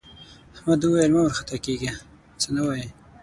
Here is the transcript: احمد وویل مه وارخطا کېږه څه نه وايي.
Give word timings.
احمد 0.55 0.79
وویل 0.83 1.11
مه 1.15 1.21
وارخطا 1.23 1.57
کېږه 1.65 1.93
څه 2.41 2.47
نه 2.55 2.61
وايي. 2.65 2.87